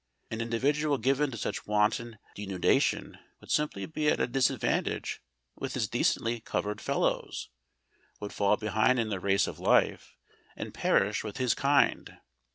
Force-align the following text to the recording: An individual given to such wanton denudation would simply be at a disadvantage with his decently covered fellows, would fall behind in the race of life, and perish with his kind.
An 0.31 0.41
individual 0.41 0.97
given 0.97 1.29
to 1.29 1.37
such 1.37 1.67
wanton 1.67 2.17
denudation 2.35 3.19
would 3.39 3.51
simply 3.51 3.85
be 3.85 4.07
at 4.09 4.19
a 4.19 4.25
disadvantage 4.25 5.21
with 5.55 5.75
his 5.75 5.87
decently 5.87 6.39
covered 6.39 6.81
fellows, 6.81 7.49
would 8.19 8.33
fall 8.33 8.57
behind 8.57 8.97
in 8.99 9.09
the 9.09 9.19
race 9.19 9.45
of 9.45 9.59
life, 9.59 10.17
and 10.55 10.73
perish 10.73 11.23
with 11.23 11.37
his 11.37 11.53
kind. 11.53 12.17